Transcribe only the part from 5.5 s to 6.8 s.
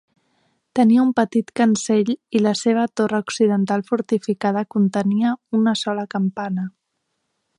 una sola campana.